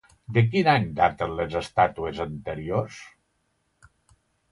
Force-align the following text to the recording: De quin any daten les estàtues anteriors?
De 0.35 0.41
quin 0.53 0.69
any 0.71 0.85
daten 0.99 1.35
les 1.39 1.53
estàtues 1.59 2.21
anteriors? 2.25 2.99